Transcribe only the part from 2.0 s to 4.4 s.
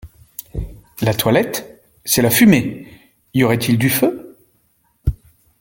c’est la fumée! y aurait-il du feu?